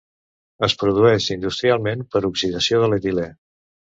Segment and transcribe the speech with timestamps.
[0.67, 3.29] Es produeix industrialment per oxidació de l'etilè.